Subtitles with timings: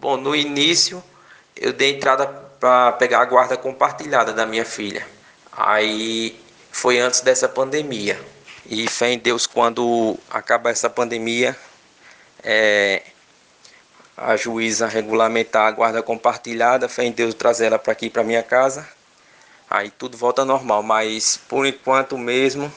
[0.00, 1.02] Bom, no início
[1.56, 5.06] eu dei entrada para pegar a guarda compartilhada da minha filha.
[5.52, 6.40] Aí
[6.72, 8.20] foi antes dessa pandemia.
[8.66, 11.56] E fé em Deus, quando acabar essa pandemia,
[12.42, 13.02] é,
[14.16, 18.42] a juíza regulamentar a guarda compartilhada, fé em Deus trazer ela para aqui, para minha
[18.42, 18.88] casa.
[19.68, 22.72] Aí tudo volta normal, mas por enquanto mesmo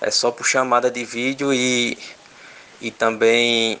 [0.00, 1.98] é só por chamada de vídeo e,
[2.80, 3.80] e também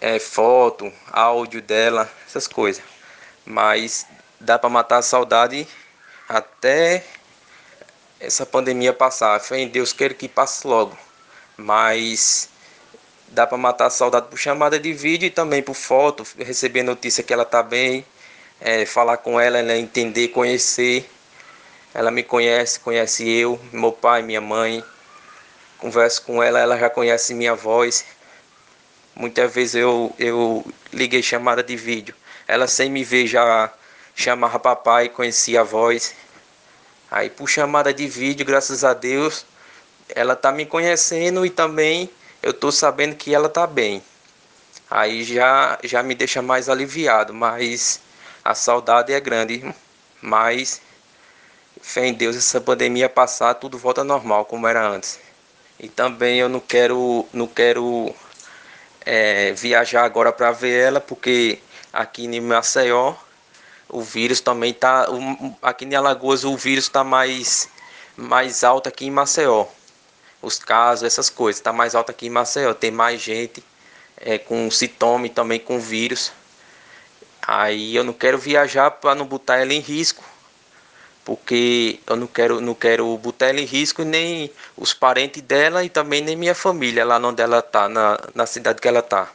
[0.00, 2.82] é, foto, áudio dela, essas coisas.
[3.44, 4.06] Mas
[4.40, 5.66] dá para matar a saudade
[6.28, 7.04] até
[8.18, 9.38] essa pandemia passar.
[9.40, 10.96] Fé em Deus, quero que passe logo.
[11.56, 12.48] Mas
[13.28, 17.22] dá para matar a saudade por chamada de vídeo e também por foto, receber notícia
[17.22, 18.04] que ela tá bem,
[18.60, 21.08] é, falar com ela, ela entender, conhecer.
[21.92, 24.84] Ela me conhece, conhece eu, meu pai, minha mãe.
[25.78, 28.04] Converso com ela, ela já conhece minha voz.
[29.20, 32.14] Muitas vezes eu, eu liguei chamada de vídeo.
[32.48, 33.70] Ela sem me ver já
[34.14, 36.14] chamava papai, conhecia a voz.
[37.10, 39.44] Aí por chamada de vídeo, graças a Deus,
[40.08, 42.08] ela tá me conhecendo e também
[42.42, 44.02] eu tô sabendo que ela tá bem.
[44.90, 48.00] Aí já já me deixa mais aliviado, mas
[48.42, 49.62] a saudade é grande,
[50.22, 50.80] mas
[51.82, 55.20] fé em Deus essa pandemia passar, tudo volta normal como era antes.
[55.78, 58.14] E também eu não quero não quero
[59.12, 61.58] é, viajar agora para ver ela, porque
[61.92, 63.12] aqui em Maceió
[63.88, 65.04] o vírus também tá
[65.60, 67.68] aqui em Alagoas o vírus está mais
[68.16, 69.66] mais alto aqui em Maceió.
[70.40, 72.72] Os casos essas coisas está mais alto aqui em Maceió.
[72.72, 73.64] Tem mais gente
[74.16, 76.30] é, com sintoma e também com vírus.
[77.42, 80.22] Aí eu não quero viajar para não botar ela em risco
[81.30, 85.88] porque eu não quero não quero botar ela em risco nem os parentes dela e
[85.88, 89.30] também nem minha família lá onde ela tá na, na cidade que ela tá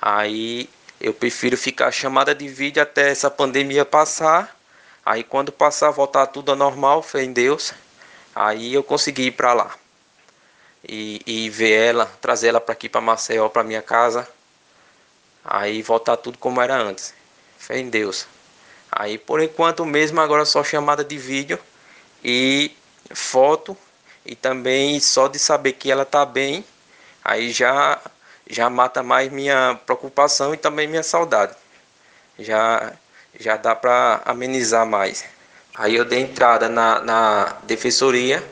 [0.00, 4.56] aí eu prefiro ficar chamada de vídeo até essa pandemia passar.
[5.04, 7.74] Aí quando passar, voltar tudo ao normal, fé em Deus.
[8.32, 9.74] Aí eu consegui ir para lá.
[10.88, 14.28] E, e ver ela, trazer ela para aqui para Maceió, para minha casa.
[15.44, 17.12] Aí voltar tudo como era antes.
[17.58, 18.26] Fé em Deus.
[18.98, 21.58] Aí por enquanto mesmo agora só chamada de vídeo
[22.24, 22.74] e
[23.12, 23.76] foto
[24.24, 26.64] e também só de saber que ela tá bem,
[27.22, 28.00] aí já
[28.48, 31.54] já mata mais minha preocupação e também minha saudade.
[32.38, 32.94] Já,
[33.38, 35.26] já dá para amenizar mais.
[35.74, 38.42] Aí eu dei entrada na, na defensoria,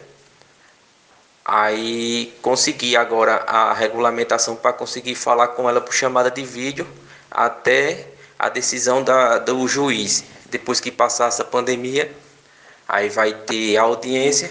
[1.42, 6.86] aí consegui agora a regulamentação para conseguir falar com ela por chamada de vídeo
[7.30, 10.24] até a decisão da, do juiz.
[10.46, 12.12] Depois que passar essa pandemia,
[12.88, 14.50] aí vai ter audiência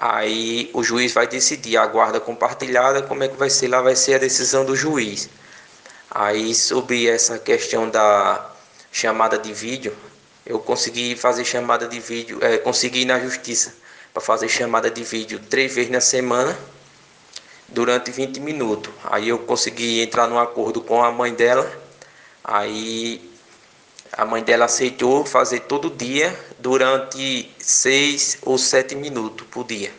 [0.00, 3.96] Aí o juiz vai decidir a guarda compartilhada, como é que vai ser lá, vai
[3.96, 5.28] ser a decisão do juiz.
[6.08, 8.48] Aí sobre essa questão da
[8.92, 9.92] chamada de vídeo,
[10.46, 13.74] eu consegui fazer chamada de vídeo, é, consegui ir na justiça
[14.14, 16.56] para fazer chamada de vídeo três vezes na semana
[17.66, 18.92] durante 20 minutos.
[19.02, 21.68] Aí eu consegui entrar num acordo com a mãe dela.
[22.42, 23.30] Aí
[24.12, 29.92] a mãe dela aceitou fazer todo dia durante seis ou sete minutos por dia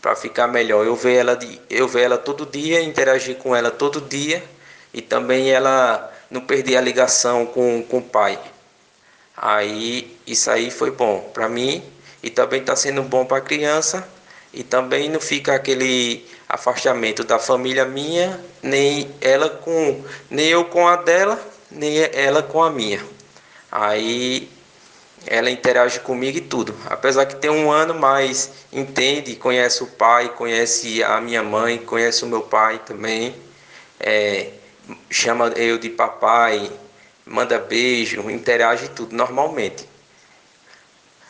[0.00, 0.86] para ficar melhor.
[0.86, 1.38] Eu ver ela
[1.68, 4.42] eu ver ela todo dia, interagir com ela todo dia
[4.92, 8.38] e também ela não perder a ligação com, com o pai.
[9.36, 11.82] Aí isso aí foi bom para mim
[12.22, 14.06] e também está sendo bom para a criança
[14.52, 20.88] e também não fica aquele afastamento da família minha, nem ela com nem eu com
[20.88, 21.38] a dela
[21.70, 23.04] nem ela com a minha.
[23.70, 24.48] Aí
[25.26, 26.74] ela interage comigo e tudo.
[26.86, 32.24] Apesar que tem um ano, mas entende, conhece o pai, conhece a minha mãe, conhece
[32.24, 33.34] o meu pai também.
[34.00, 34.52] É,
[35.10, 36.70] chama eu de papai,
[37.26, 39.86] manda beijo, interage tudo normalmente.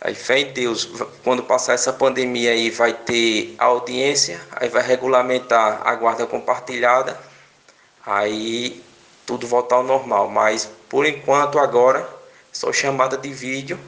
[0.00, 0.88] Aí fé em Deus,
[1.24, 7.18] quando passar essa pandemia aí vai ter audiência, aí vai regulamentar a guarda compartilhada,
[8.06, 8.82] aí
[9.26, 10.28] tudo voltar ao normal.
[10.28, 12.08] Mas por enquanto agora
[12.52, 13.78] só chamada de vídeo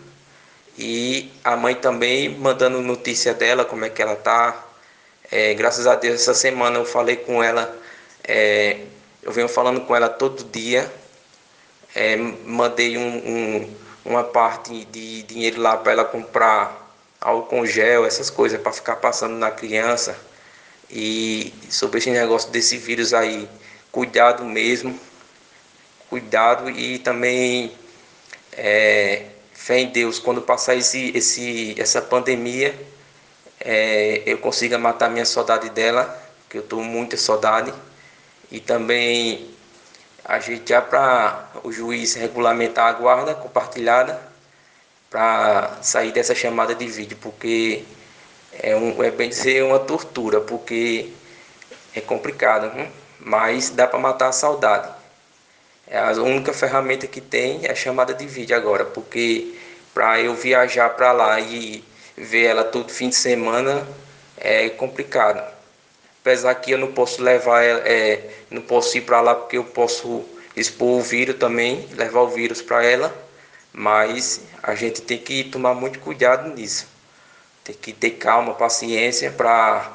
[0.77, 4.67] e a mãe também mandando notícia dela, como é que ela tá.
[5.31, 7.77] É, graças a Deus essa semana eu falei com ela,
[8.27, 8.81] é,
[9.23, 10.91] eu venho falando com ela todo dia.
[11.95, 13.75] É, mandei um, um,
[14.05, 19.35] uma parte de dinheiro lá para ela comprar álcool gel, essas coisas para ficar passando
[19.35, 20.17] na criança.
[20.91, 23.49] E sobre esse negócio desse vírus aí,
[23.93, 24.99] cuidado mesmo,
[26.09, 27.73] cuidado e também
[28.53, 32.75] é, fé em Deus, quando passar esse, esse, essa pandemia,
[33.61, 36.19] é, eu consiga matar minha saudade dela,
[36.49, 37.73] que eu estou muita saudade,
[38.51, 39.51] e também
[40.31, 44.21] ajeitar para o juiz regulamentar a guarda compartilhada
[45.11, 47.83] para sair dessa chamada de vídeo, porque
[48.53, 51.11] é, um, é bem dizer uma tortura, porque
[51.95, 52.91] é complicado, hein?
[53.19, 54.89] mas dá para matar a saudade.
[55.89, 59.59] É a única ferramenta que tem é a chamada de vídeo agora, porque
[59.93, 61.85] para eu viajar para lá e
[62.17, 63.85] ver ela todo fim de semana
[64.37, 65.60] é complicado.
[66.21, 70.25] Apesar que eu não posso levar, é, não posso ir para lá porque eu posso
[70.55, 73.15] expor o vírus também, levar o vírus para ela,
[73.73, 76.87] mas a gente tem que tomar muito cuidado nisso.
[77.65, 79.93] Tem que ter calma, paciência para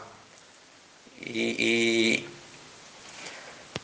[1.22, 2.30] e, e